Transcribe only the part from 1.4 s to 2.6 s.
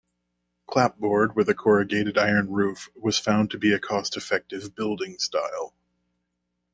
a corrugated iron